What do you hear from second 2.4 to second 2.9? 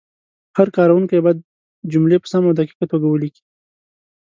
او دقیقه